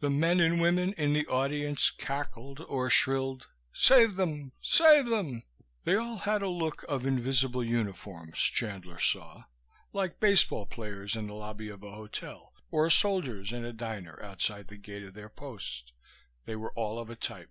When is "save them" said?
3.72-4.50, 4.60-5.44